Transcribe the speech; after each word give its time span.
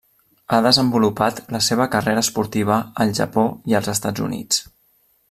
Ha 0.51 0.57
desenvolupat 0.65 1.41
la 1.57 1.61
seva 1.67 1.87
carrera 1.97 2.23
esportiva 2.27 2.79
al 3.05 3.15
Japó 3.21 3.47
i 3.73 3.79
als 3.81 3.91
Estats 3.95 4.29
Units. 4.31 4.65